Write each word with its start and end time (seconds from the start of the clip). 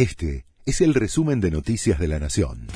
Este 0.00 0.46
es 0.64 0.80
el 0.80 0.94
resumen 0.94 1.42
de 1.42 1.50
Noticias 1.50 1.98
de 1.98 2.08
la 2.08 2.18
Nación. 2.18 2.68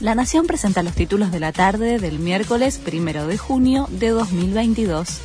La 0.00 0.14
Nación 0.14 0.46
presenta 0.46 0.82
los 0.82 0.94
títulos 0.94 1.32
de 1.32 1.40
la 1.40 1.50
tarde 1.50 1.98
del 1.98 2.18
miércoles 2.18 2.76
primero 2.76 3.26
de 3.26 3.38
junio 3.38 3.88
de 3.90 4.10
2022. 4.10 5.22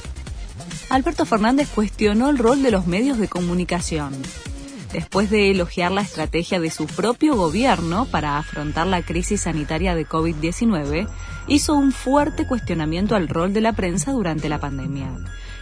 Alberto 0.90 1.26
Fernández 1.26 1.68
cuestionó 1.76 2.30
el 2.30 2.38
rol 2.38 2.64
de 2.64 2.72
los 2.72 2.88
medios 2.88 3.18
de 3.18 3.28
comunicación. 3.28 4.14
Después 4.94 5.30
de 5.30 5.52
elogiar 5.52 5.92
la 5.92 6.00
estrategia 6.00 6.62
de 6.62 6.72
su 6.72 6.86
propio 6.86 7.36
gobierno 7.36 8.06
para 8.06 8.38
afrontar 8.38 8.88
la 8.88 9.02
crisis 9.02 9.42
sanitaria 9.42 9.96
de 9.96 10.08
COVID-19, 10.08 11.10
hizo 11.50 11.74
un 11.74 11.92
fuerte 11.92 12.48
cuestionamiento 12.48 13.18
al 13.18 13.28
rol 13.28 13.52
de 13.52 13.60
la 13.60 13.74
prensa 13.74 14.14
durante 14.14 14.48
la 14.48 14.62
pandemia 14.62 15.12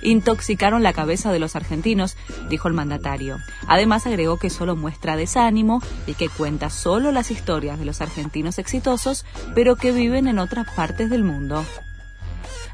intoxicaron 0.02 0.84
la 0.84 0.94
cabeza 0.94 1.32
de 1.32 1.40
los 1.40 1.56
argentinos, 1.56 2.16
dijo 2.50 2.68
el 2.68 2.74
mandatario. 2.74 3.38
Además 3.68 4.06
agregó 4.06 4.38
que 4.38 4.50
solo 4.50 4.76
muestra 4.76 5.16
desánimo 5.16 5.82
y 6.08 6.14
que 6.14 6.30
cuenta 6.30 6.70
solo 6.70 7.12
las 7.12 7.32
historias 7.32 7.80
de 7.80 7.86
los 7.86 8.02
argentinos 8.02 8.60
exitosos, 8.60 9.26
pero 9.54 9.76
que 9.76 9.92
viven 9.92 10.28
en 10.28 10.40
otras 10.40 10.68
partes 10.76 11.10
del 11.10 11.24
mundo. 11.24 11.66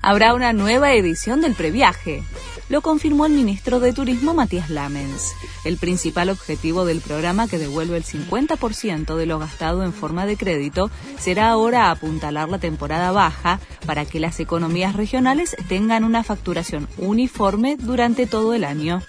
Habrá 0.02 0.34
una 0.34 0.52
nueva 0.52 0.93
edición 0.93 1.41
del 1.41 1.53
previaje 1.53 2.23
lo 2.70 2.82
confirmó 2.82 3.26
el 3.26 3.34
ministro 3.34 3.80
de 3.80 3.94
Turismo 3.94 4.34
Matías 4.34 4.70
Lamens. 4.70 5.34
El 5.66 5.78
principal 5.78 6.30
objetivo 6.30 6.86
del 6.86 7.02
programa 7.02 7.48
que 7.48 7.58
devuelve 7.58 7.98
el 7.98 8.04
50% 8.04 9.16
de 9.16 9.26
lo 9.26 9.40
gastado 9.40 9.84
en 9.84 9.94
forma 9.94 10.26
de 10.26 10.38
crédito 10.38 10.90
será 11.20 11.50
ahora 11.50 11.91
apuntalar 11.91 12.50
la 12.50 12.60
temporada 12.60 13.12
baja 13.12 13.60
para 13.86 14.05
que 14.05 14.20
las 14.20 14.40
economías 14.40 14.96
regionales 14.96 15.55
tengan 15.68 16.04
una 16.04 16.24
facturación 16.24 16.88
uniforme 16.98 17.77
durante 17.77 18.26
todo 18.26 18.54
el 18.54 18.63
año 18.63 19.02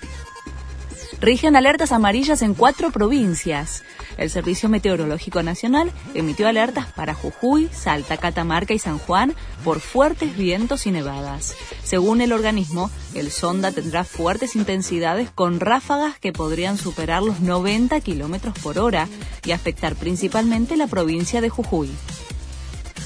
rigen 1.22 1.54
alertas 1.54 1.92
amarillas 1.92 2.42
en 2.42 2.52
cuatro 2.52 2.90
provincias. 2.90 3.84
El 4.18 4.28
Servicio 4.28 4.68
Meteorológico 4.68 5.42
Nacional 5.44 5.92
emitió 6.14 6.48
alertas 6.48 6.86
para 6.92 7.14
Jujuy, 7.14 7.70
Salta, 7.72 8.16
Catamarca 8.16 8.74
y 8.74 8.80
San 8.80 8.98
Juan 8.98 9.34
por 9.64 9.78
fuertes 9.78 10.36
vientos 10.36 10.84
y 10.86 10.90
nevadas. 10.90 11.54
Según 11.84 12.20
el 12.22 12.32
organismo, 12.32 12.90
el 13.14 13.30
sonda 13.30 13.70
tendrá 13.70 14.02
fuertes 14.02 14.56
intensidades 14.56 15.30
con 15.30 15.60
ráfagas 15.60 16.18
que 16.18 16.32
podrían 16.32 16.76
superar 16.76 17.22
los 17.22 17.38
90 17.40 18.00
kilómetros 18.00 18.58
por 18.58 18.80
hora 18.80 19.08
y 19.44 19.52
afectar 19.52 19.94
principalmente 19.94 20.76
la 20.76 20.88
provincia 20.88 21.40
de 21.40 21.50
Jujuy. 21.50 21.88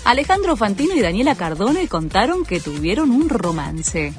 Alejandro 0.06 0.56
Fantino 0.56 0.94
y 0.94 1.00
Daniela 1.00 1.34
Cardone 1.34 1.86
contaron 1.86 2.46
que 2.46 2.60
tuvieron 2.60 3.10
un 3.10 3.28
romance. 3.28 4.14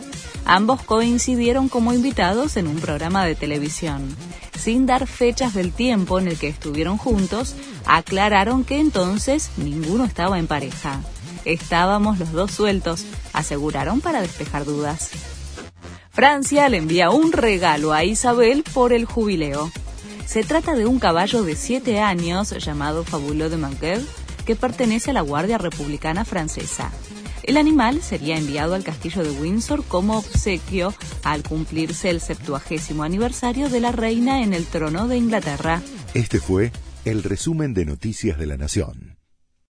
Ambos 0.50 0.82
coincidieron 0.82 1.68
como 1.68 1.92
invitados 1.92 2.56
en 2.56 2.68
un 2.68 2.78
programa 2.78 3.26
de 3.26 3.36
televisión. 3.36 4.16
Sin 4.58 4.86
dar 4.86 5.06
fechas 5.06 5.54
del 5.54 5.74
tiempo 5.74 6.20
en 6.20 6.30
el 6.30 6.40
que 6.40 6.48
estuvieron 6.48 6.98
juntos, 6.98 7.54
aclararon 7.86 8.64
que 8.64 8.80
entonces 8.80 9.52
ninguno 9.58 10.06
estaba 10.06 10.40
en 10.40 10.48
pareja. 10.48 11.02
Estábamos 11.44 12.18
los 12.18 12.32
dos 12.32 12.52
sueltos, 12.52 13.04
aseguraron 13.34 14.00
para 14.00 14.22
despejar 14.22 14.64
dudas. 14.64 15.10
Francia 16.12 16.70
le 16.70 16.78
envía 16.78 17.10
un 17.10 17.34
regalo 17.34 17.92
a 17.92 18.06
Isabel 18.06 18.64
por 18.74 18.94
el 18.94 19.04
jubileo. 19.04 19.70
Se 20.26 20.44
trata 20.44 20.76
de 20.76 20.86
un 20.86 21.00
caballo 21.00 21.44
de 21.44 21.58
7 21.58 22.00
años 22.00 22.52
llamado 22.64 23.04
Fabuleux 23.04 23.52
de 23.52 23.58
Manquer 23.58 24.02
que 24.46 24.56
pertenece 24.56 25.12
a 25.12 25.14
la 25.14 25.22
Guardia 25.22 25.58
Republicana 25.58 26.24
Francesa. 26.24 26.90
El 27.48 27.56
animal 27.56 28.02
sería 28.02 28.38
enviado 28.38 28.76
al 28.76 28.84
castillo 28.84 29.24
de 29.24 29.32
Windsor 29.32 29.86
como 29.86 30.18
obsequio 30.18 30.94
al 31.24 31.44
cumplirse 31.44 32.10
el 32.10 32.20
septuagésimo 32.20 33.04
aniversario 33.04 33.70
de 33.70 33.80
la 33.80 33.94
reina 33.94 34.44
en 34.44 34.54
el 34.54 34.66
trono 34.66 35.08
de 35.08 35.16
Inglaterra. 35.16 35.82
Este 36.14 36.42
fue 36.42 36.74
el 37.06 37.24
resumen 37.24 37.74
de 37.74 37.86
Noticias 37.86 38.38
de 38.38 38.48
la 38.48 38.58
Nación. 38.58 39.17